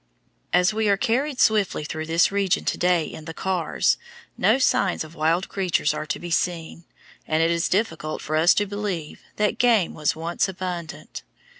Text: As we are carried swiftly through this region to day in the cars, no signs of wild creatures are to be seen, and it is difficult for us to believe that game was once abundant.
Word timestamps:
As 0.51 0.73
we 0.73 0.89
are 0.89 0.97
carried 0.97 1.39
swiftly 1.39 1.83
through 1.83 2.07
this 2.07 2.31
region 2.31 2.65
to 2.65 2.75
day 2.79 3.05
in 3.05 3.25
the 3.25 3.35
cars, 3.35 3.99
no 4.35 4.57
signs 4.57 5.03
of 5.03 5.13
wild 5.13 5.47
creatures 5.47 5.93
are 5.93 6.07
to 6.07 6.17
be 6.17 6.31
seen, 6.31 6.85
and 7.27 7.43
it 7.43 7.51
is 7.51 7.69
difficult 7.69 8.19
for 8.19 8.35
us 8.35 8.55
to 8.55 8.65
believe 8.65 9.21
that 9.35 9.59
game 9.59 9.93
was 9.93 10.15
once 10.15 10.49
abundant. 10.49 11.21